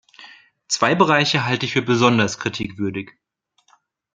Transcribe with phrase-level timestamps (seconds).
[0.67, 3.11] Zwei Bereiche halte ich für besonders kritikwürdig.